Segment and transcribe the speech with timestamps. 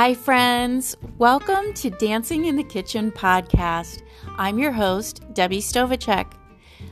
[0.00, 0.96] Hi, friends.
[1.18, 4.00] Welcome to Dancing in the Kitchen podcast.
[4.38, 6.32] I'm your host, Debbie Stovacek.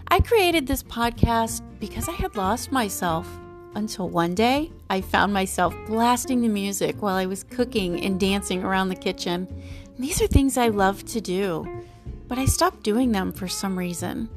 [0.08, 3.26] I created this podcast because I had lost myself
[3.75, 8.62] until one day I found myself blasting the music while I was cooking and dancing
[8.62, 9.48] around the kitchen.
[9.98, 11.66] These are things I love to do,
[12.29, 14.29] but I stopped doing them for some reason.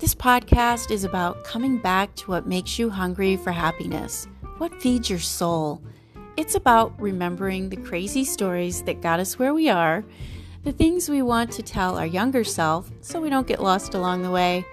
[0.00, 5.08] This podcast is about coming back to what makes you hungry for happiness, what feeds
[5.08, 5.80] your soul.
[6.38, 10.04] It's about remembering the crazy stories that got us where we are,
[10.62, 14.22] the things we want to tell our younger self so we don't get lost along
[14.22, 14.64] the way.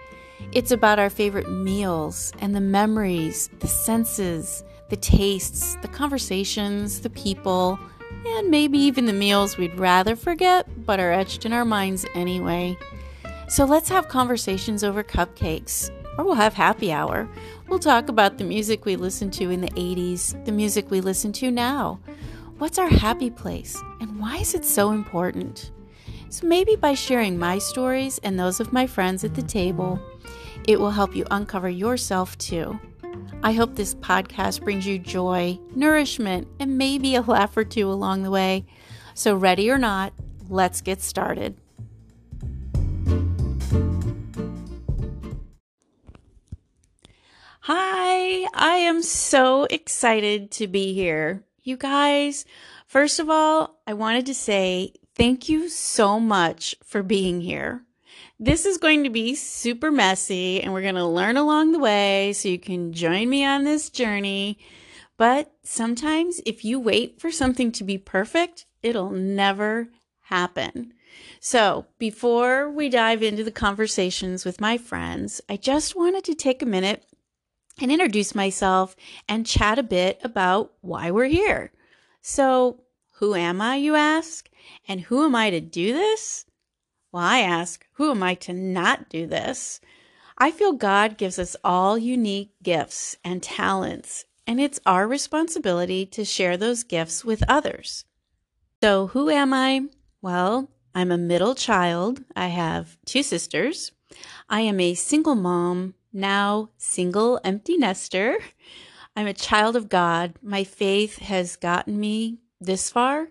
[0.51, 7.09] It's about our favorite meals and the memories, the senses, the tastes, the conversations, the
[7.09, 7.79] people,
[8.27, 12.77] and maybe even the meals we'd rather forget but are etched in our minds anyway.
[13.47, 17.29] So let's have conversations over cupcakes, or we'll have happy hour.
[17.67, 21.31] We'll talk about the music we listened to in the 80s, the music we listen
[21.33, 21.99] to now.
[22.57, 25.71] What's our happy place, and why is it so important?
[26.29, 29.99] So maybe by sharing my stories and those of my friends at the table,
[30.67, 32.79] it will help you uncover yourself too.
[33.43, 38.23] I hope this podcast brings you joy, nourishment, and maybe a laugh or two along
[38.23, 38.65] the way.
[39.13, 40.13] So, ready or not,
[40.49, 41.55] let's get started.
[47.67, 51.43] Hi, I am so excited to be here.
[51.63, 52.45] You guys,
[52.85, 57.81] first of all, I wanted to say thank you so much for being here.
[58.39, 62.33] This is going to be super messy and we're going to learn along the way
[62.33, 64.59] so you can join me on this journey.
[65.17, 69.89] But sometimes if you wait for something to be perfect, it'll never
[70.25, 70.93] happen.
[71.39, 76.61] So, before we dive into the conversations with my friends, I just wanted to take
[76.61, 77.05] a minute
[77.81, 78.95] and introduce myself
[79.27, 81.71] and chat a bit about why we're here.
[82.21, 82.81] So,
[83.19, 84.49] who am I, you ask?
[84.87, 86.45] And who am I to do this?
[87.11, 89.79] Well, I ask, who am I to not do this?
[90.37, 96.25] I feel God gives us all unique gifts and talents, and it's our responsibility to
[96.25, 98.03] share those gifts with others.
[98.83, 99.85] So, who am I?
[100.21, 102.23] Well, I'm a middle child.
[102.35, 103.91] I have two sisters.
[104.49, 108.37] I am a single mom now single empty nester.
[109.15, 110.33] I'm a child of God.
[110.41, 113.27] My faith has gotten me this far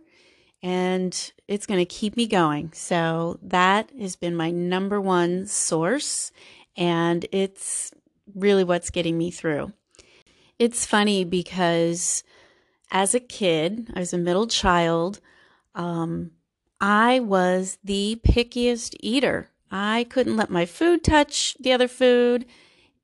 [0.62, 2.72] and it's going to keep me going.
[2.72, 6.32] So that has been my number one source
[6.76, 7.92] and it's
[8.34, 9.72] really what's getting me through.
[10.58, 12.22] It's funny because
[12.90, 15.20] as a kid, I was a middle child.
[15.74, 16.30] Um,
[16.80, 19.50] I was the pickiest eater.
[19.70, 22.46] I couldn't let my food touch the other food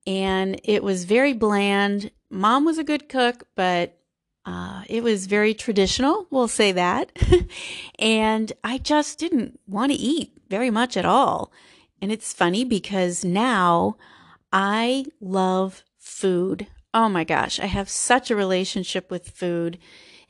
[0.06, 2.11] and it was very bland.
[2.31, 3.99] Mom was a good cook, but
[4.47, 7.12] uh, it was very traditional, we'll say that.
[7.99, 11.53] and I just didn't want to eat very much at all.
[12.00, 13.97] And it's funny because now
[14.53, 16.66] I love food.
[16.94, 19.78] Oh my gosh, I have such a relationship with food.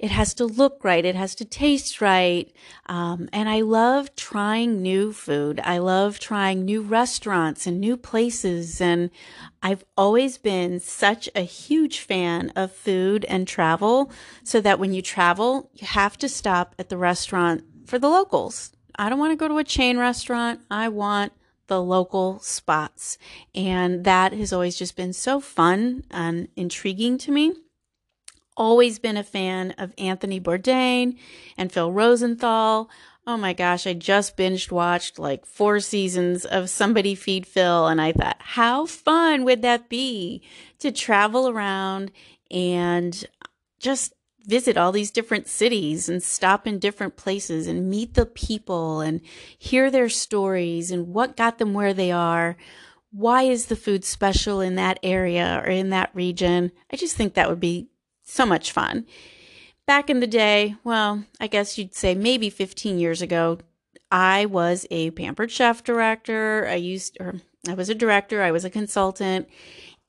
[0.01, 1.05] It has to look right.
[1.05, 2.51] It has to taste right.
[2.87, 5.61] Um, and I love trying new food.
[5.63, 8.81] I love trying new restaurants and new places.
[8.81, 9.11] And
[9.63, 14.11] I've always been such a huge fan of food and travel
[14.43, 18.73] so that when you travel, you have to stop at the restaurant for the locals.
[18.99, 20.61] I don't want to go to a chain restaurant.
[20.71, 21.35] I want
[21.67, 23.19] the local spots.
[23.55, 27.53] And that has always just been so fun and intriguing to me
[28.61, 31.17] always been a fan of Anthony Bourdain
[31.57, 32.91] and Phil Rosenthal.
[33.27, 38.03] Oh my gosh, I just binged watched like four seasons of Somebody Feed Phil, and
[38.03, 40.43] I thought, how fun would that be
[40.79, 42.13] to travel around
[42.51, 43.25] and
[43.79, 44.13] just
[44.45, 49.23] visit all these different cities and stop in different places and meet the people and
[49.59, 52.59] hear their stories and what got them where they are.
[53.11, 56.73] Why is the food special in that area or in that region?
[56.93, 57.90] I just think that would be
[58.31, 59.07] so much fun.
[59.87, 63.59] Back in the day, well, I guess you'd say maybe 15 years ago,
[64.11, 66.67] I was a pampered chef director.
[66.69, 67.35] I used, or
[67.69, 69.49] I was a director, I was a consultant,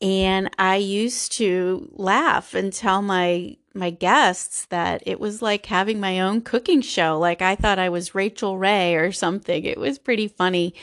[0.01, 5.99] and I used to laugh and tell my my guests that it was like having
[5.99, 7.17] my own cooking show.
[7.17, 9.63] Like I thought I was Rachael Ray or something.
[9.63, 10.73] It was pretty funny.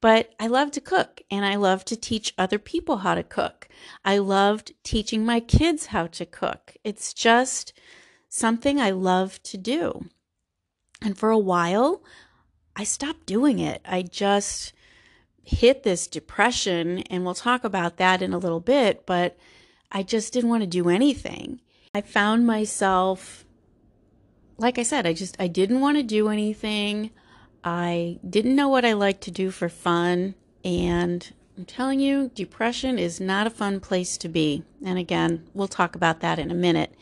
[0.00, 3.68] But I love to cook and I love to teach other people how to cook.
[4.04, 6.76] I loved teaching my kids how to cook.
[6.84, 7.72] It's just
[8.28, 10.06] something I love to do.
[11.02, 12.02] And for a while,
[12.76, 13.80] I stopped doing it.
[13.84, 14.72] I just
[15.42, 19.36] hit this depression, and we'll talk about that in a little bit, but
[19.90, 21.60] I just didn't want to do anything.
[21.94, 23.46] I found myself
[24.58, 27.10] like I said, I just I didn't want to do anything.
[27.64, 30.34] I didn't know what I liked to do for fun,
[30.64, 34.62] and I'm telling you, depression is not a fun place to be.
[34.84, 36.94] And again, we'll talk about that in a minute.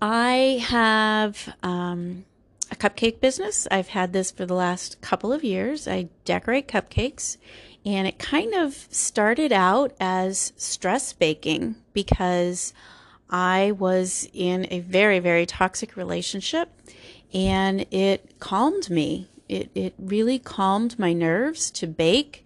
[0.00, 2.24] I have um,
[2.70, 3.68] a cupcake business.
[3.70, 5.86] I've had this for the last couple of years.
[5.86, 7.36] I decorate cupcakes,
[7.84, 12.72] and it kind of started out as stress baking because
[13.28, 16.70] I was in a very, very toxic relationship
[17.32, 19.28] and it calmed me.
[19.48, 22.44] It, it really calmed my nerves to bake.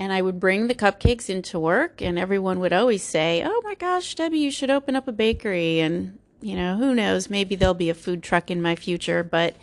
[0.00, 3.74] And I would bring the cupcakes into work, and everyone would always say, Oh my
[3.74, 5.80] gosh, Debbie, you should open up a bakery.
[5.80, 9.24] And, you know, who knows, maybe there'll be a food truck in my future.
[9.24, 9.56] But,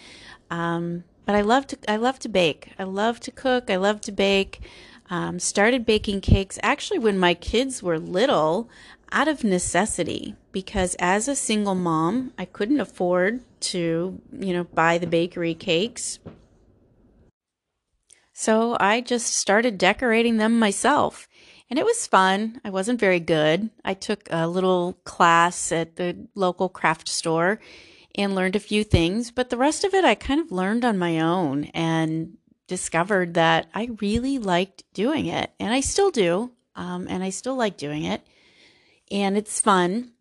[0.52, 2.74] um, but I love to, I love to bake.
[2.78, 3.70] I love to cook.
[3.70, 4.60] I love to bake.
[5.10, 8.70] Um, started baking cakes actually when my kids were little
[9.12, 14.98] out of necessity because as a single mom, I couldn't afford to, you know, buy
[14.98, 16.20] the bakery cakes.
[18.34, 21.28] So I just started decorating them myself.
[21.70, 22.62] And it was fun.
[22.64, 23.70] I wasn't very good.
[23.84, 27.60] I took a little class at the local craft store
[28.16, 30.98] and learned a few things, but the rest of it I kind of learned on
[30.98, 32.38] my own and
[32.68, 35.52] discovered that I really liked doing it.
[35.60, 36.52] And I still do.
[36.76, 38.22] Um, and I still like doing it
[39.12, 40.12] and it's fun.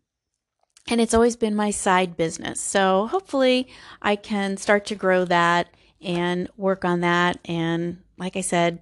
[0.87, 2.61] And it's always been my side business.
[2.61, 3.67] So hopefully
[4.01, 5.69] I can start to grow that
[5.99, 7.39] and work on that.
[7.45, 8.79] And like I said,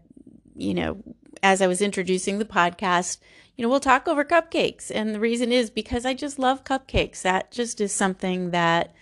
[0.56, 1.02] you know,
[1.42, 3.20] as I was introducing the podcast,
[3.56, 4.92] you know, we'll talk over cupcakes.
[4.94, 7.22] And the reason is because I just love cupcakes.
[7.22, 8.94] That just is something that,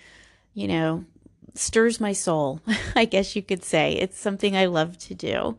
[0.54, 1.06] you know,
[1.56, 2.62] stirs my soul,
[2.96, 3.94] I guess you could say.
[3.94, 5.58] It's something I love to do.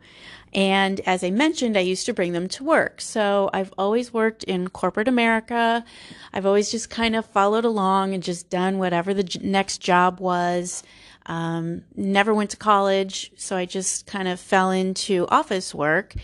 [0.55, 3.01] And as I mentioned, I used to bring them to work.
[3.01, 5.85] So I've always worked in corporate America.
[6.33, 10.83] I've always just kind of followed along and just done whatever the next job was.
[11.27, 16.15] Um, never went to college, so I just kind of fell into office work.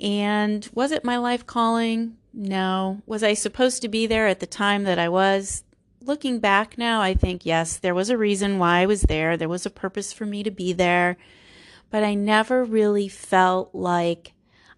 [0.00, 2.16] And was it my life calling?
[2.32, 3.02] No.
[3.06, 5.62] Was I supposed to be there at the time that I was?
[6.06, 9.36] Looking back now, I think yes, there was a reason why I was there.
[9.36, 11.16] There was a purpose for me to be there
[11.90, 14.32] but I never really felt like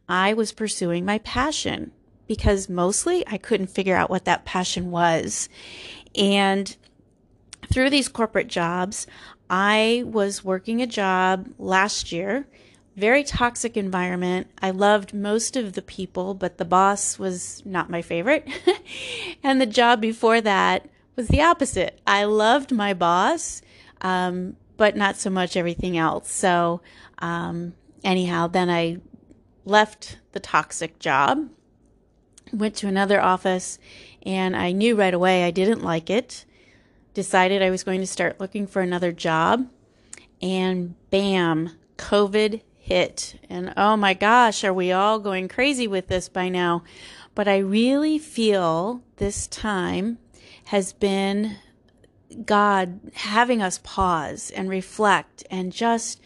[0.09, 1.93] I was pursuing my passion
[2.27, 5.49] because mostly I couldn't figure out what that passion was.
[6.15, 6.77] And
[7.73, 9.07] through these corporate jobs,
[9.49, 12.47] I was working a job last year,
[12.97, 14.49] very toxic environment.
[14.61, 18.47] I loved most of the people, but the boss was not my favorite.
[19.43, 20.87] and the job before that
[21.19, 22.01] was the opposite.
[22.07, 23.61] I loved my boss,
[24.01, 26.31] um, but not so much everything else.
[26.31, 26.81] So,
[27.19, 27.75] um,
[28.05, 28.99] anyhow, then I
[29.65, 31.51] left the toxic job,
[32.53, 33.81] went to another office,
[34.25, 36.45] and I knew right away I didn't like it.
[37.15, 39.69] Decided I was going to start looking for another job,
[40.41, 43.41] and bam, COVID hit.
[43.51, 46.85] And oh my gosh, are we all going crazy with this by now?
[47.35, 50.19] But I really feel this time
[50.69, 51.57] has been
[52.45, 56.21] God having us pause and reflect and just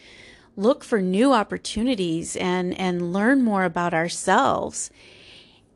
[0.57, 4.91] look for new opportunities and, and learn more about ourselves.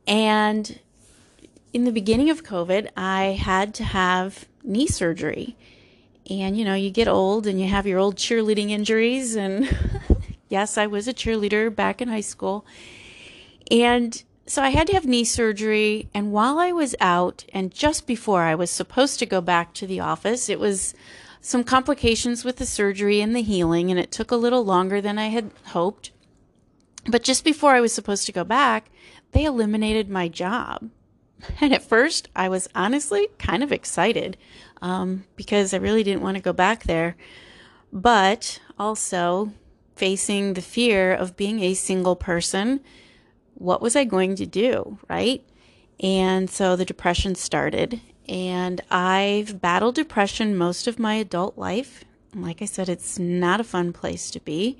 [0.05, 0.79] And
[1.71, 5.55] in the beginning of COVID, I had to have knee surgery.
[6.29, 9.37] And you know, you get old and you have your old cheerleading injuries.
[9.37, 9.73] And
[10.49, 12.65] yes, I was a cheerleader back in high school.
[13.71, 16.09] And so I had to have knee surgery.
[16.13, 19.85] And while I was out, and just before I was supposed to go back to
[19.85, 20.95] the office, it was
[21.41, 25.19] some complications with the surgery and the healing, and it took a little longer than
[25.19, 26.11] I had hoped.
[27.05, 28.89] But just before I was supposed to go back,
[29.31, 30.89] they eliminated my job.
[31.61, 34.37] And at first, I was honestly kind of excited
[34.81, 37.15] um, because I really didn't want to go back there.
[37.93, 39.53] But also
[39.95, 42.79] facing the fear of being a single person
[43.57, 45.43] what was I going to do, right?
[45.99, 48.01] And so the depression started.
[48.29, 52.03] And I've battled depression most of my adult life.
[52.35, 54.77] Like I said, it's not a fun place to be.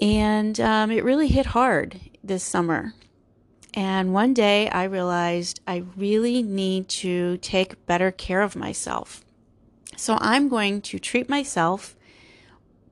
[0.00, 2.94] And um, it really hit hard this summer.
[3.72, 9.24] And one day I realized I really need to take better care of myself.
[9.96, 11.96] So I'm going to treat myself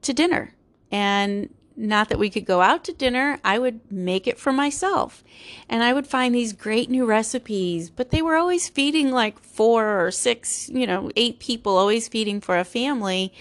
[0.02, 0.54] to dinner.
[0.90, 5.24] And not that we could go out to dinner, I would make it for myself.
[5.68, 10.06] And I would find these great new recipes, but they were always feeding like four
[10.06, 13.32] or six, you know, eight people, always feeding for a family.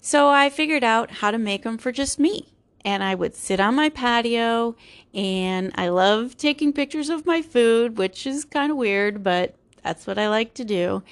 [0.00, 2.48] So I figured out how to make them for just me.
[2.84, 4.76] And I would sit on my patio
[5.14, 10.06] and I love taking pictures of my food, which is kind of weird, but that's
[10.06, 11.02] what I like to do.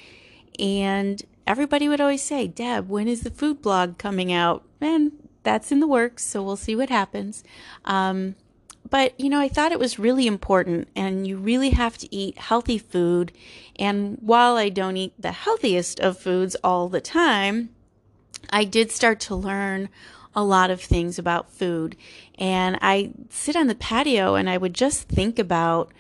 [0.59, 4.65] And everybody would always say, Deb, when is the food blog coming out?
[4.81, 7.43] And that's in the works, so we'll see what happens.
[7.85, 8.37] Um,
[8.89, 12.39] but, you know, I thought it was really important, and you really have to eat
[12.39, 13.33] healthy food.
[13.77, 17.71] And while I don't eat the healthiest of foods all the time,
[18.51, 19.89] I did start to learn
[20.35, 21.97] a lot of things about food.
[22.39, 25.93] And I sit on the patio and I would just think about,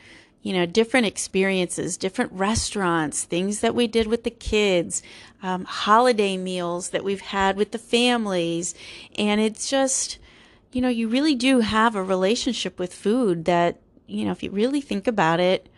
[0.42, 5.02] you know, different experiences, different restaurants, things that we did with the kids,
[5.42, 8.74] um, holiday meals that we've had with the families.
[9.18, 10.18] And it's just,
[10.70, 14.50] you know, you really do have a relationship with food that, you know, if you
[14.50, 15.68] really think about it,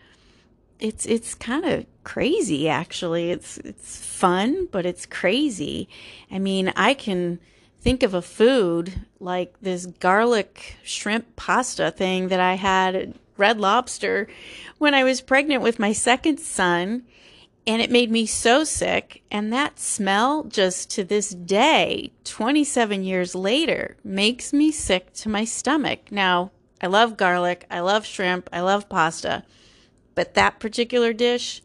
[0.79, 3.31] it's it's kind of crazy actually.
[3.31, 5.87] It's it's fun, but it's crazy.
[6.29, 7.39] I mean, I can
[7.79, 13.59] think of a food like this garlic shrimp pasta thing that I had at Red
[13.59, 14.27] Lobster
[14.77, 17.03] when I was pregnant with my second son
[17.67, 19.23] and it made me so sick.
[19.31, 25.45] And that smell, just to this day, 27 years later, makes me sick to my
[25.45, 26.11] stomach.
[26.11, 29.43] Now, I love garlic, I love shrimp, I love pasta,
[30.13, 31.61] but that particular dish,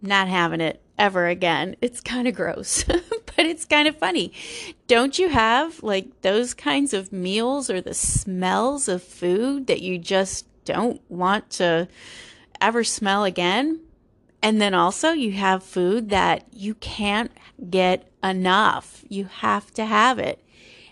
[0.00, 1.76] not having it ever again.
[1.80, 4.32] It's kind of gross, but it's kind of funny.
[4.86, 9.98] Don't you have like those kinds of meals or the smells of food that you
[9.98, 11.88] just don't want to
[12.60, 13.80] ever smell again?
[14.42, 17.30] And then also, you have food that you can't
[17.70, 19.04] get enough.
[19.08, 20.42] You have to have it.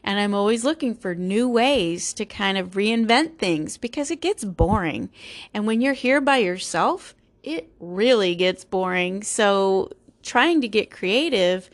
[0.05, 4.45] And I'm always looking for new ways to kind of reinvent things because it gets
[4.45, 5.11] boring.
[5.53, 9.23] And when you're here by yourself, it really gets boring.
[9.23, 9.91] So,
[10.23, 11.69] trying to get creative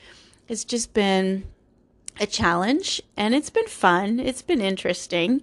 [0.49, 1.45] has just been
[2.18, 4.18] a challenge and it's been fun.
[4.18, 5.42] It's been interesting.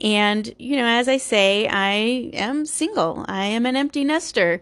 [0.00, 3.24] And, you know, as I say, I am single.
[3.28, 4.60] I am an empty nester.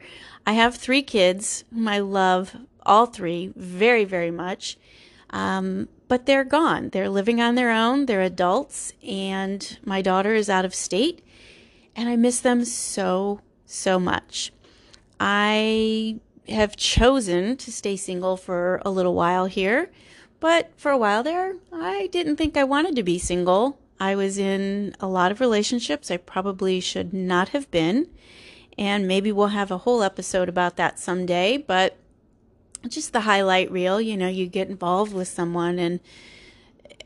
[0.48, 4.78] I have three kids whom I love all three very, very much.
[5.28, 6.88] Um, but they're gone.
[6.88, 8.06] They're living on their own.
[8.06, 8.94] They're adults.
[9.06, 11.22] And my daughter is out of state.
[11.94, 14.50] And I miss them so, so much.
[15.20, 19.90] I have chosen to stay single for a little while here.
[20.40, 23.78] But for a while there, I didn't think I wanted to be single.
[24.00, 28.08] I was in a lot of relationships I probably should not have been
[28.78, 31.96] and maybe we'll have a whole episode about that someday, but
[32.86, 35.98] just the highlight reel, you know, you get involved with someone and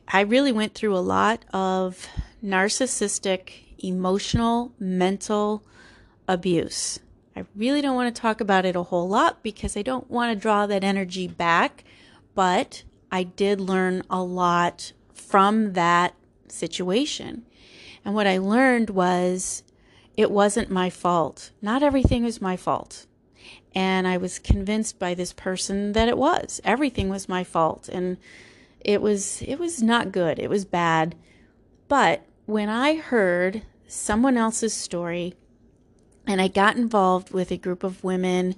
[0.06, 2.06] I really went through a lot of
[2.44, 5.64] narcissistic, emotional, mental
[6.28, 6.98] abuse.
[7.34, 10.30] I really don't want to talk about it a whole lot because I don't want
[10.36, 11.84] to draw that energy back,
[12.34, 16.14] but I did learn a lot from that
[16.48, 17.46] situation.
[18.04, 19.62] And what I learned was
[20.16, 21.50] it wasn't my fault.
[21.60, 23.06] Not everything was my fault.
[23.74, 26.60] And I was convinced by this person that it was.
[26.64, 27.88] Everything was my fault.
[27.88, 28.18] And
[28.80, 30.38] it was it was not good.
[30.38, 31.14] It was bad.
[31.88, 35.34] But when I heard someone else's story
[36.26, 38.54] and I got involved with a group of women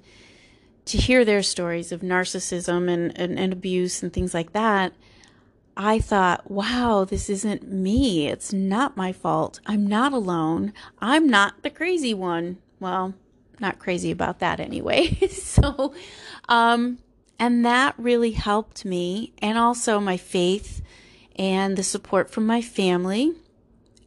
[0.85, 4.93] to hear their stories of narcissism and, and, and abuse and things like that,
[5.77, 8.27] I thought, wow, this isn't me.
[8.27, 9.59] It's not my fault.
[9.65, 10.73] I'm not alone.
[10.99, 12.59] I'm not the crazy one.
[12.79, 13.13] Well,
[13.59, 15.15] not crazy about that anyway.
[15.29, 15.93] so,
[16.47, 16.99] um,
[17.37, 20.81] and that really helped me, and also my faith
[21.35, 23.33] and the support from my family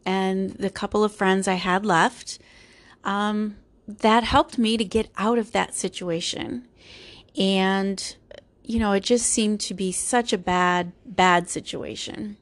[0.06, 2.38] and the couple of friends I had left.
[3.04, 3.56] Um,
[3.86, 6.66] that helped me to get out of that situation.
[7.36, 8.16] And
[8.68, 12.36] you know, it just seemed to be such a bad, bad situation.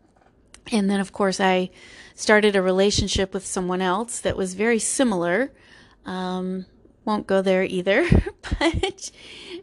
[0.73, 1.71] And then, of course, I
[2.17, 5.53] started a relationship with someone else that was very similar.
[6.05, 6.67] Um,
[7.05, 8.09] won't go there either,
[8.59, 9.13] but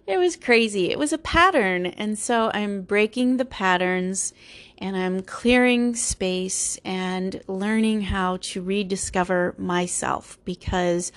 [0.08, 0.90] it was crazy.
[0.90, 1.86] It was a pattern.
[1.86, 4.34] And so I'm breaking the patterns
[4.78, 11.12] and I'm clearing space and learning how to rediscover myself because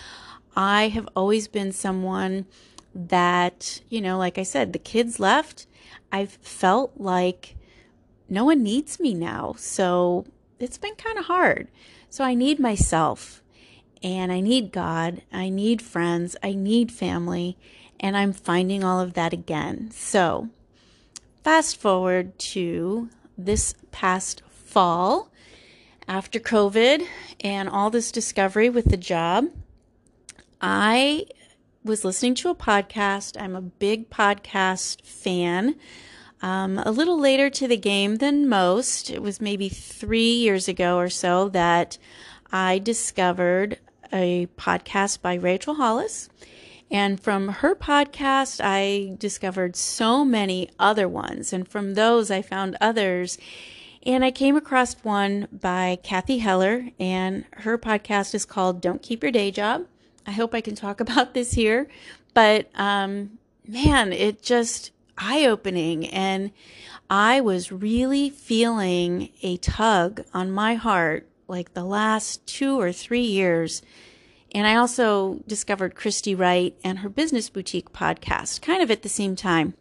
[0.57, 2.47] I have always been someone
[2.97, 5.67] that, you know, like I said, the kids left.
[6.11, 7.57] I've felt like
[8.29, 9.55] no one needs me now.
[9.59, 10.25] So
[10.59, 11.69] it's been kind of hard.
[12.09, 13.43] So I need myself
[14.03, 15.23] and I need God.
[15.33, 16.37] I need friends.
[16.43, 17.57] I need family.
[18.01, 19.91] And I'm finding all of that again.
[19.91, 20.49] So
[21.45, 25.31] fast forward to this past fall
[26.09, 27.07] after COVID
[27.41, 29.47] and all this discovery with the job.
[30.61, 31.27] I
[31.87, 33.41] was listening to a podcast.
[33.41, 35.77] I'm a big podcast fan.
[36.43, 39.09] Um, a little later to the game than most.
[39.09, 41.97] It was maybe three years ago or so that
[42.53, 43.79] I discovered
[44.13, 46.29] a podcast by Rachel Hollis.
[46.91, 51.53] And from her podcast, I discovered so many other ones.
[51.53, 53.39] And from those, I found others.
[54.05, 59.23] And I came across one by Cathy Heller, and her podcast is called Don't Keep
[59.23, 59.87] Your Day Job.
[60.27, 61.89] I hope I can talk about this here.
[62.35, 66.07] But um, man, it just eye opening.
[66.09, 66.51] And
[67.09, 73.25] I was really feeling a tug on my heart like the last two or three
[73.25, 73.83] years.
[74.53, 79.09] And I also discovered Christy Wright and her Business Boutique podcast kind of at the
[79.09, 79.75] same time.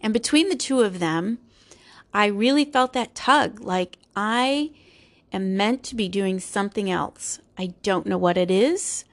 [0.00, 1.38] And between the two of them,
[2.14, 4.70] I really felt that tug like I
[5.32, 7.40] am meant to be doing something else.
[7.56, 9.04] I don't know what it is.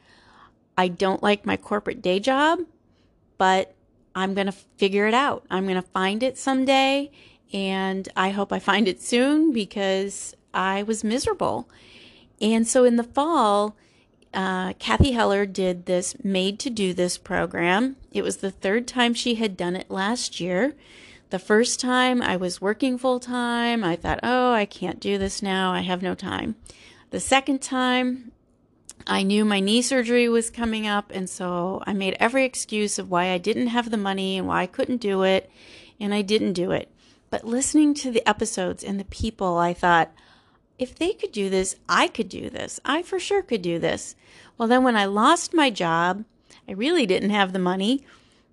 [0.79, 2.59] I don't like my corporate day job,
[3.38, 3.75] but
[4.15, 5.43] I'm going to figure it out.
[5.51, 7.12] I'm going to find it someday.
[7.51, 11.67] And I hope I find it soon because I was miserable.
[12.39, 13.75] And so in the fall,
[14.33, 17.98] uh, Cathy Heller did this Made to Do This program.
[18.13, 20.75] It was the third time she had done it last year.
[21.29, 25.41] The first time I was working full time, I thought, oh, I can't do this
[25.41, 25.74] now.
[25.74, 26.55] I have no time.
[27.09, 28.31] The second time,
[29.08, 33.10] I knew my knee surgery was coming up, and so I made every excuse of
[33.10, 35.50] why I didn't have the money and why I couldn't do it,
[36.00, 36.91] and I didn't do it.
[37.29, 40.12] But listening to the episodes and the people, I thought,
[40.77, 42.79] if they could do this, I could do this.
[42.86, 44.15] I for sure could do this.
[44.58, 46.24] Well, then when I lost my job,
[46.68, 48.06] I really didn't have the money,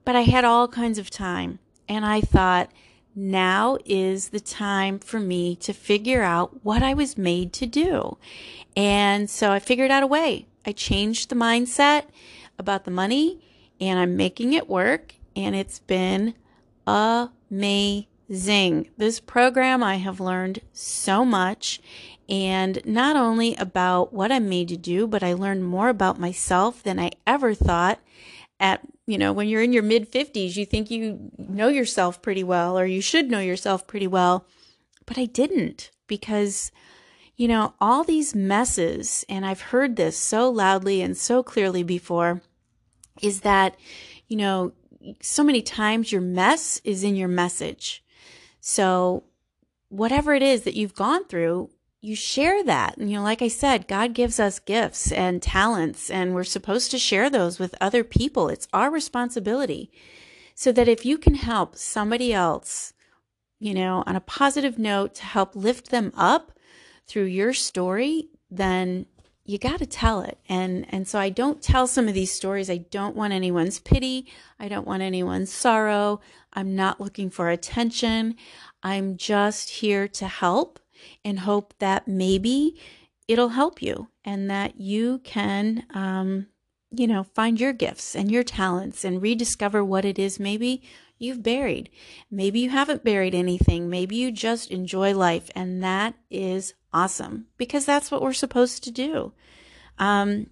[0.05, 1.59] but I had all kinds of time.
[1.89, 2.71] And I thought,
[3.17, 8.19] now is the time for me to figure out what I was made to do.
[8.77, 10.47] And so I figured out a way.
[10.67, 12.05] I changed the mindset
[12.59, 13.43] about the money
[13.81, 15.15] and I'm making it work.
[15.35, 16.35] And it's been
[16.87, 18.07] amazing.
[18.97, 21.81] This program, I have learned so much.
[22.29, 26.83] And not only about what I'm made to do, but I learned more about myself
[26.83, 28.01] than I ever thought
[28.59, 32.45] at you know when you're in your mid 50s you think you know yourself pretty
[32.45, 34.47] well or you should know yourself pretty well.
[35.07, 36.73] But I didn't because
[37.37, 42.43] you know all these messes and I've heard this so loudly and so clearly before
[43.23, 43.77] is that
[44.29, 44.73] you know
[45.21, 48.05] so many times your mess is in your message.
[48.61, 49.25] So
[49.89, 51.71] whatever it is that you've gone through
[52.07, 52.97] you share that.
[52.97, 56.93] And, you know, like I said, God gives us gifts and talents, and we're supposed
[56.93, 58.49] to share those with other people.
[58.49, 59.91] It's our responsibility.
[60.55, 62.95] So that if you can help somebody else,
[63.59, 66.53] you know, on a positive note to help lift them up
[67.07, 69.07] through your story, then
[69.45, 70.39] you got to tell it.
[70.49, 72.71] And and so I don't tell some of these stories.
[72.71, 74.27] I don't want anyone's pity.
[74.59, 76.21] I don't want anyone's sorrow.
[76.53, 78.37] I'm not looking for attention.
[78.83, 80.81] I'm just here to help
[81.25, 82.79] and hope that maybe
[83.29, 86.47] it'll help you and that you can, um,
[86.91, 90.83] you know, find your gifts and your talents and rediscover what it is maybe
[91.19, 91.91] you've buried.
[92.31, 93.89] Maybe you haven't buried anything.
[93.89, 95.51] Maybe you just enjoy life.
[95.55, 99.33] And that is awesome because that's what we're supposed to do.
[99.99, 100.49] Um,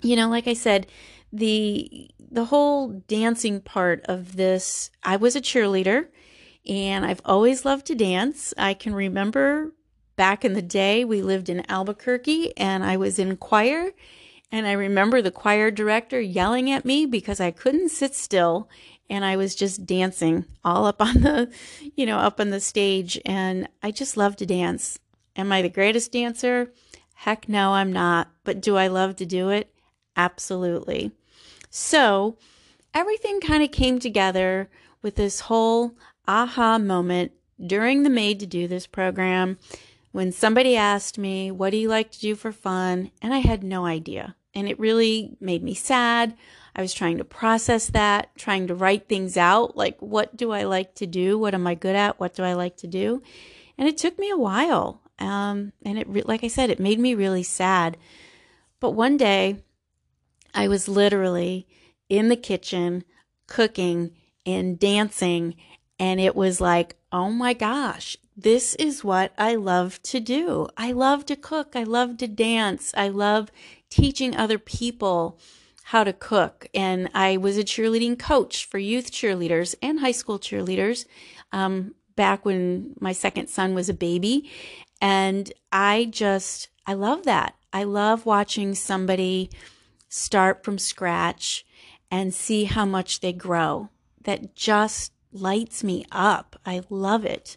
[0.00, 0.86] you know, like I said,
[1.32, 6.08] the the whole dancing part of this, I was a cheerleader
[6.66, 8.54] and I've always loved to dance.
[8.56, 9.72] I can remember
[10.16, 13.90] back in the day, we lived in Albuquerque and I was in choir.
[14.52, 18.68] And I remember the choir director yelling at me because I couldn't sit still
[19.10, 21.50] and I was just dancing all up on the,
[21.96, 23.20] you know, up on the stage.
[23.26, 24.98] And I just love to dance.
[25.36, 26.72] Am I the greatest dancer?
[27.14, 28.28] Heck no, I'm not.
[28.44, 29.74] But do I love to do it?
[30.16, 31.10] Absolutely.
[31.68, 32.38] So
[32.92, 34.70] everything kind of came together
[35.02, 35.96] with this whole
[36.26, 37.32] aha moment
[37.64, 39.58] during the Made to Do This program
[40.12, 43.10] when somebody asked me, What do you like to do for fun?
[43.20, 44.36] And I had no idea.
[44.54, 46.36] And it really made me sad.
[46.76, 50.64] I was trying to process that, trying to write things out like, what do I
[50.64, 51.38] like to do?
[51.38, 52.18] What am I good at?
[52.18, 53.22] What do I like to do?
[53.78, 55.00] And it took me a while.
[55.18, 57.96] Um, and it, like I said, it made me really sad.
[58.80, 59.62] But one day,
[60.52, 61.66] I was literally
[62.08, 63.04] in the kitchen
[63.46, 64.12] cooking
[64.44, 65.54] and dancing
[66.04, 70.68] and it was like, oh my gosh, this is what I love to do.
[70.76, 71.72] I love to cook.
[71.74, 72.92] I love to dance.
[72.94, 73.50] I love
[73.88, 75.38] teaching other people
[75.84, 76.66] how to cook.
[76.74, 81.06] And I was a cheerleading coach for youth cheerleaders and high school cheerleaders
[81.52, 84.50] um, back when my second son was a baby.
[85.00, 87.54] And I just, I love that.
[87.72, 89.48] I love watching somebody
[90.10, 91.64] start from scratch
[92.10, 93.88] and see how much they grow.
[94.24, 96.56] That just lights me up.
[96.64, 97.56] I love it.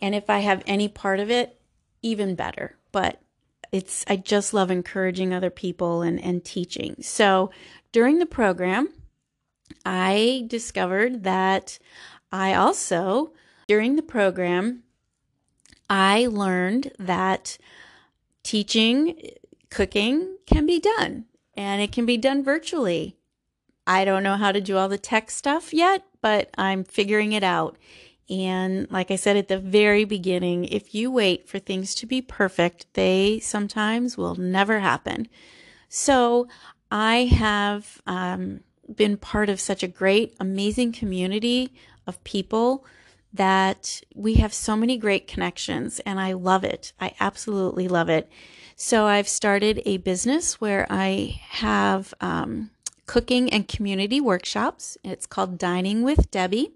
[0.00, 1.60] And if I have any part of it,
[2.02, 2.76] even better.
[2.92, 3.20] But
[3.72, 6.96] it's I just love encouraging other people and and teaching.
[7.02, 7.50] So
[7.92, 8.88] during the program,
[9.84, 11.78] I discovered that
[12.32, 13.32] I also
[13.68, 14.82] during the program
[15.88, 17.58] I learned that
[18.44, 19.30] teaching
[19.70, 23.16] cooking can be done and it can be done virtually.
[23.86, 27.42] I don't know how to do all the tech stuff yet, but I'm figuring it
[27.42, 27.76] out.
[28.28, 32.22] And like I said at the very beginning, if you wait for things to be
[32.22, 35.26] perfect, they sometimes will never happen.
[35.88, 36.46] So
[36.92, 38.60] I have um,
[38.94, 41.72] been part of such a great, amazing community
[42.06, 42.84] of people
[43.32, 46.92] that we have so many great connections, and I love it.
[47.00, 48.28] I absolutely love it.
[48.74, 52.70] So I've started a business where I have um,
[53.10, 54.96] cooking and community workshops.
[55.02, 56.74] It's called Dining with Debbie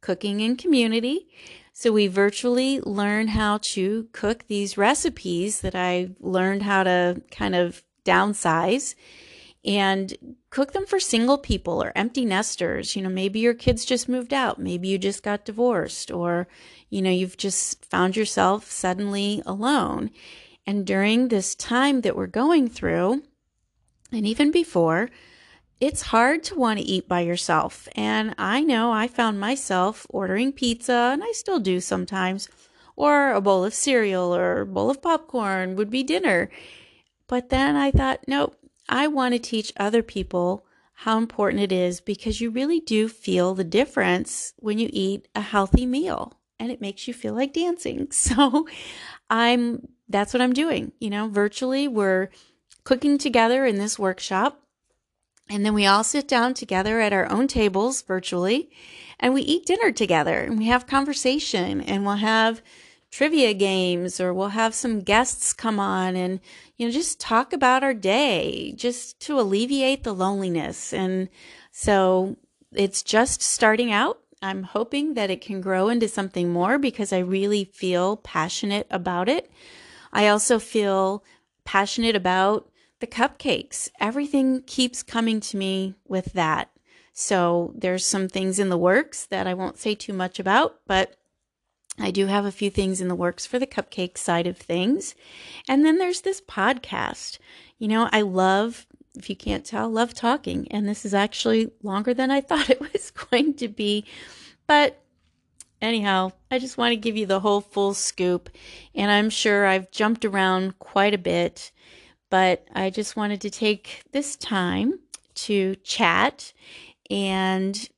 [0.00, 1.28] cooking in community.
[1.74, 7.54] So we virtually learn how to cook these recipes that I learned how to kind
[7.54, 8.94] of downsize
[9.66, 10.16] and
[10.48, 12.96] cook them for single people or empty nesters.
[12.96, 16.48] You know, maybe your kids just moved out, maybe you just got divorced, or,
[16.88, 20.08] you know, you've just found yourself suddenly alone.
[20.66, 23.24] And during this time that we're going through,
[24.10, 25.10] and even before,
[25.80, 27.88] it's hard to want to eat by yourself.
[27.94, 32.48] And I know I found myself ordering pizza, and I still do sometimes,
[32.96, 36.50] or a bowl of cereal or a bowl of popcorn would be dinner.
[37.28, 38.56] But then I thought, nope,
[38.88, 40.64] I want to teach other people
[41.00, 45.42] how important it is because you really do feel the difference when you eat a
[45.42, 48.08] healthy meal and it makes you feel like dancing.
[48.12, 48.66] So
[49.28, 50.92] I'm that's what I'm doing.
[51.00, 52.30] You know, virtually we're
[52.84, 54.62] cooking together in this workshop
[55.48, 58.70] and then we all sit down together at our own tables virtually
[59.18, 62.62] and we eat dinner together and we have conversation and we'll have
[63.10, 66.40] trivia games or we'll have some guests come on and
[66.76, 70.92] you know just talk about our day just to alleviate the loneliness.
[70.92, 71.28] And
[71.70, 72.36] so
[72.74, 74.20] it's just starting out.
[74.42, 79.28] I'm hoping that it can grow into something more because i really feel passionate about
[79.28, 79.50] it.
[80.12, 81.24] I also feel
[81.64, 82.68] passionate about
[83.00, 86.70] the cupcakes, everything keeps coming to me with that.
[87.12, 91.16] So there's some things in the works that I won't say too much about, but
[91.98, 95.14] I do have a few things in the works for the cupcake side of things.
[95.68, 97.38] And then there's this podcast.
[97.78, 100.70] You know, I love, if you can't tell, love talking.
[100.70, 104.04] And this is actually longer than I thought it was going to be.
[104.66, 105.02] But
[105.80, 108.50] anyhow, I just want to give you the whole full scoop.
[108.94, 111.72] And I'm sure I've jumped around quite a bit
[112.30, 115.00] but I just wanted to take this time
[115.34, 116.52] to chat
[117.10, 117.88] and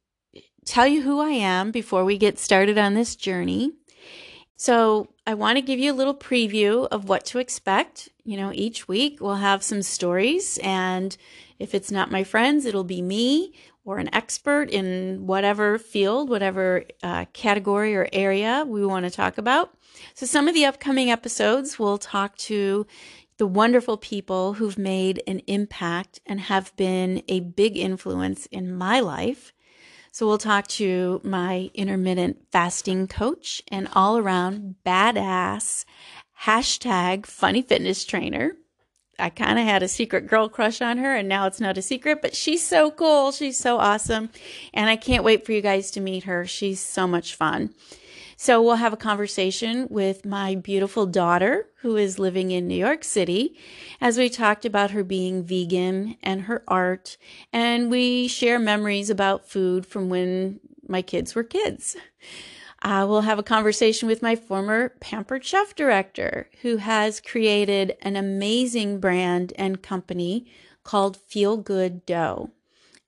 [0.65, 3.73] tell you who I am before we get started on this journey.
[4.57, 8.09] So, I want to give you a little preview of what to expect.
[8.25, 11.17] You know, each week we'll have some stories, and
[11.59, 13.53] if it's not my friends, it'll be me
[13.85, 19.39] or an expert in whatever field, whatever uh, category or area we want to talk
[19.39, 19.73] about.
[20.15, 22.87] So, some of the upcoming episodes we'll talk to
[23.39, 29.01] the wonderful people who've made an impact and have been a big influence in my
[29.01, 29.53] life.
[30.11, 35.85] So we'll talk to my intermittent fasting coach and all around badass
[36.43, 38.57] hashtag funny fitness trainer.
[39.21, 41.83] I kind of had a secret girl crush on her, and now it's not a
[41.83, 43.33] secret, but she's so cool.
[43.33, 44.31] She's so awesome.
[44.73, 46.47] And I can't wait for you guys to meet her.
[46.47, 47.75] She's so much fun.
[48.41, 53.03] So we'll have a conversation with my beautiful daughter who is living in New York
[53.03, 53.59] City
[54.01, 57.17] as we talked about her being vegan and her art.
[57.53, 61.97] And we share memories about food from when my kids were kids.
[62.81, 68.15] Uh, we'll have a conversation with my former Pampered Chef director who has created an
[68.15, 70.47] amazing brand and company
[70.85, 72.53] called Feel Good Dough.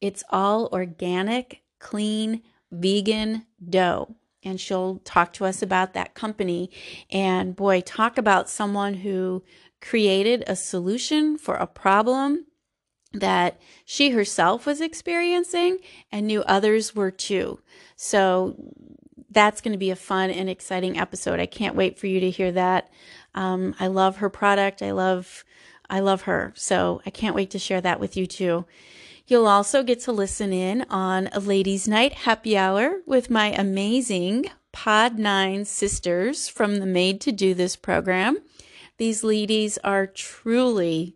[0.01, 6.71] It's all organic, clean, vegan dough and she'll talk to us about that company.
[7.11, 9.43] And boy, talk about someone who
[9.81, 12.47] created a solution for a problem
[13.13, 15.79] that she herself was experiencing
[16.13, 17.61] and knew others were too.
[17.97, 18.57] So
[19.31, 21.41] that's going to be a fun and exciting episode.
[21.41, 22.91] I can't wait for you to hear that.
[23.35, 24.83] Um, I love her product.
[24.83, 25.45] I love,
[25.89, 26.53] I love her.
[26.57, 28.65] So I can't wait to share that with you too.
[29.31, 34.47] You'll also get to listen in on a ladies' night happy hour with my amazing
[34.73, 38.39] Pod 9 sisters from the Made to Do This program.
[38.99, 41.15] These ladies are truly,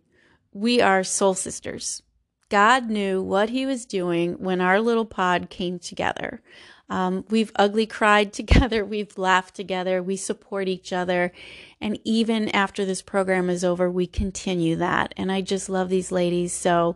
[0.53, 2.03] we are soul sisters.
[2.47, 6.41] God knew what He was doing when our little pod came together.
[6.89, 11.33] Um, we've ugly cried together, we've laughed together, we support each other.
[11.81, 15.13] And even after this program is over, we continue that.
[15.17, 16.53] And I just love these ladies.
[16.53, 16.95] So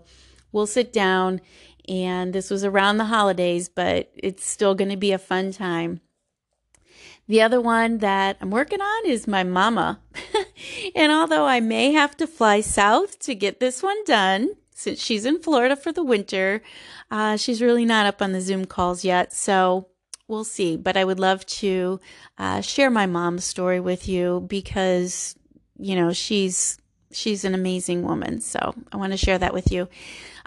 [0.52, 1.42] we'll sit down.
[1.88, 6.02] And this was around the holidays, but it's still going to be a fun time.
[7.28, 10.00] The other one that I'm working on is my mama.
[10.96, 15.26] and although I may have to fly south to get this one done, since she's
[15.26, 16.62] in Florida for the winter.
[17.12, 19.90] Uh, she's really not up on the Zoom calls yet, so
[20.30, 20.78] we'll see.
[20.78, 22.00] But I would love to
[22.38, 25.36] uh, share my mom's story with you because
[25.78, 26.78] you know she's
[27.12, 28.40] she's an amazing woman.
[28.40, 29.90] So I want to share that with you.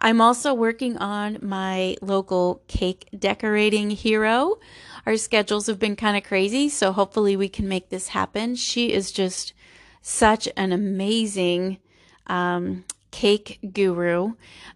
[0.02, 4.58] I'm also working on my local cake decorating hero.
[5.06, 8.56] Our schedules have been kind of crazy, so hopefully we can make this happen.
[8.56, 9.54] She is just
[10.02, 11.78] such an amazing
[12.26, 14.32] um, cake guru,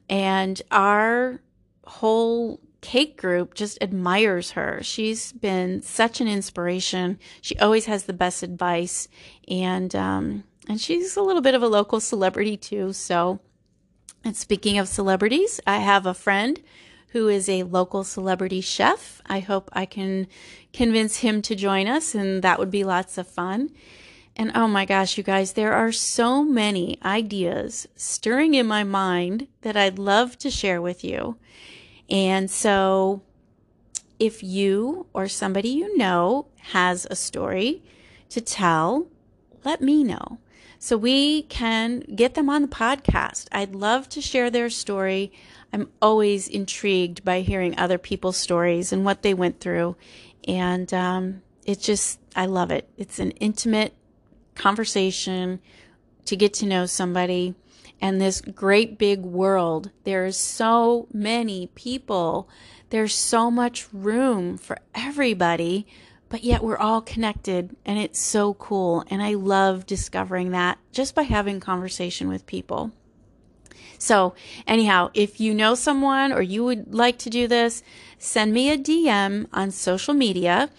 [0.09, 1.41] and our
[1.85, 4.79] whole cake group just admires her.
[4.83, 7.19] She's been such an inspiration.
[7.41, 9.09] She always has the best advice,
[9.49, 12.93] and um, and she's a little bit of a local celebrity too.
[12.93, 13.41] So,
[14.27, 16.61] and speaking of celebrities, I have a friend
[17.11, 19.23] who is a local celebrity chef.
[19.25, 20.27] I hope I can
[20.73, 23.71] convince him to join us, and that would be lots of fun.
[24.35, 29.47] And oh my gosh, you guys, there are so many ideas stirring in my mind
[29.61, 31.37] that I'd love to share with you.
[32.11, 33.23] And so,
[34.19, 37.85] if you or somebody you know has a story
[38.31, 39.07] to tell,
[39.65, 40.39] let me know
[40.87, 43.49] so we can get them on the podcast.
[43.51, 45.33] I'd love to share their story.
[45.73, 49.97] I'm always intrigued by hearing other people's stories and what they went through.
[50.47, 52.89] And um, it just, I love it.
[52.97, 53.95] It's an intimate
[54.55, 55.59] conversation,
[56.25, 57.57] to get to know somebody,
[58.01, 59.91] and this great big world.
[60.05, 62.49] There's so many people,
[62.91, 65.85] there's so much room for everybody,
[66.29, 69.05] but yet we're all connected, and it's so cool.
[69.11, 72.93] And I love discovering that just by having conversation with people.
[73.99, 74.35] So,
[74.67, 77.83] anyhow, if you know someone or you would like to do this,
[78.19, 80.71] send me a DM on social media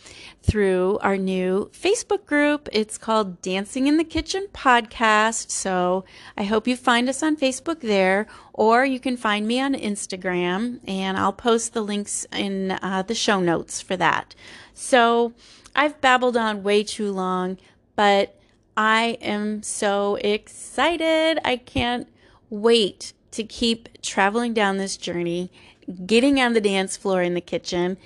[0.48, 2.70] through our new Facebook group.
[2.72, 5.52] It's called Dancing in the Kitchen Podcast.
[5.52, 6.06] So
[6.38, 10.80] I hope you find us on Facebook there, or you can find me on Instagram,
[10.88, 14.36] and I'll post the links in uh, the show notes for that.
[14.74, 15.34] So
[15.76, 17.58] I've babbled on way too long,
[17.96, 18.40] but
[18.78, 21.40] I am so excited.
[21.44, 22.08] I can't
[22.50, 25.52] wait to keep traveling down this journey,
[26.06, 27.98] getting on the dance floor in the kitchen,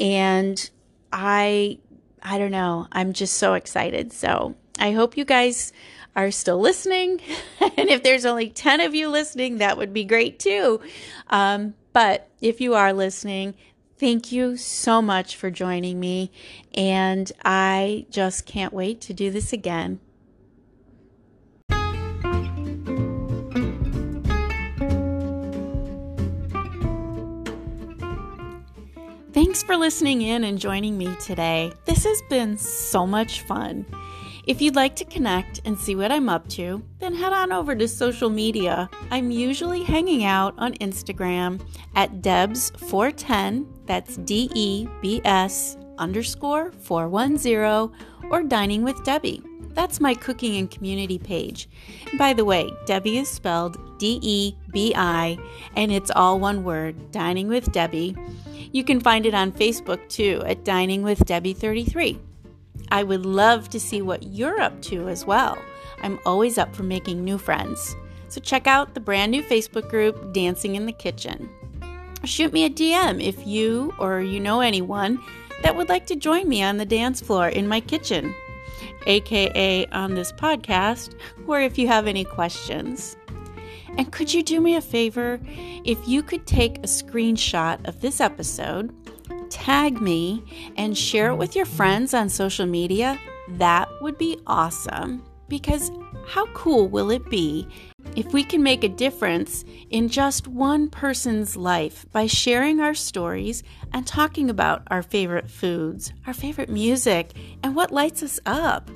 [0.00, 0.70] and
[1.12, 1.78] I
[2.22, 2.86] I don't know.
[2.92, 4.12] I'm just so excited.
[4.12, 5.72] So I hope you guys
[6.16, 7.20] are still listening.
[7.60, 10.80] and if there's only 10 of you listening, that would be great too.
[11.28, 13.54] Um, but if you are listening,
[13.98, 16.30] thank you so much for joining me.
[16.74, 20.00] And I just can't wait to do this again.
[29.58, 31.72] Thanks for listening in and joining me today.
[31.84, 33.84] This has been so much fun.
[34.46, 37.74] If you'd like to connect and see what I'm up to, then head on over
[37.74, 38.88] to social media.
[39.10, 41.60] I'm usually hanging out on Instagram
[41.96, 47.90] at Debs410, that's D E B S underscore 410,
[48.30, 49.42] or Dining with Debbie.
[49.70, 51.68] That's my cooking and community page.
[52.16, 55.36] by the way, Debbie is spelled D E B I,
[55.74, 58.14] and it's all one word Dining with Debbie.
[58.72, 62.18] You can find it on Facebook too at Dining with Debbie 33.
[62.90, 65.58] I would love to see what you're up to as well.
[66.02, 67.96] I'm always up for making new friends.
[68.28, 71.48] So check out the brand new Facebook group, Dancing in the Kitchen.
[72.24, 75.18] Shoot me a DM if you or you know anyone
[75.62, 78.34] that would like to join me on the dance floor in my kitchen,
[79.06, 81.14] aka on this podcast,
[81.46, 83.16] or if you have any questions.
[83.96, 85.40] And could you do me a favor?
[85.84, 88.94] If you could take a screenshot of this episode,
[89.50, 93.18] tag me, and share it with your friends on social media,
[93.50, 95.24] that would be awesome.
[95.48, 95.90] Because
[96.26, 97.66] how cool will it be
[98.14, 103.62] if we can make a difference in just one person's life by sharing our stories
[103.92, 108.90] and talking about our favorite foods, our favorite music, and what lights us up?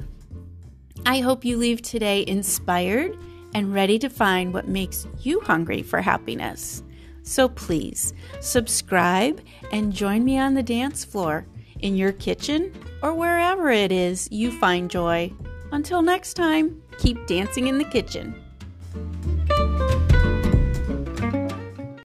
[1.06, 3.16] I hope you leave today inspired
[3.54, 6.82] and ready to find what makes you hungry for happiness.
[7.22, 9.40] So please subscribe
[9.72, 11.46] and join me on the dance floor,
[11.80, 15.32] in your kitchen, or wherever it is you find joy.
[15.72, 18.34] Until next time, keep dancing in the kitchen.